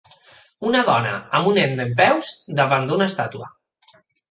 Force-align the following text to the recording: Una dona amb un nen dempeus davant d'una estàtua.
Una 0.69 0.79
dona 0.87 1.11
amb 1.41 1.51
un 1.51 1.59
nen 1.59 1.77
dempeus 1.83 2.33
davant 2.63 2.91
d'una 2.91 3.11
estàtua. 3.13 3.53